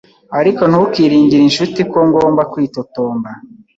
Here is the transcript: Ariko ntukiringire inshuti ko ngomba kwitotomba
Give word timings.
Ariko 0.39 0.61
ntukiringire 0.65 1.41
inshuti 1.45 1.79
ko 1.91 1.99
ngomba 2.09 2.41
kwitotomba 2.51 3.29